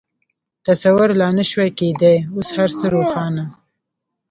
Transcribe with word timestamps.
تصور 0.67 1.09
لا 1.19 1.27
نه 1.37 1.43
شوای 1.51 1.71
کېدای، 1.79 2.15
اوس 2.35 2.47
هر 2.57 2.69
څه 2.79 2.85
روښانه. 2.93 3.45